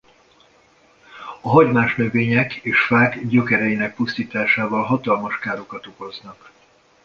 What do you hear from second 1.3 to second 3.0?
A hagymás növények és a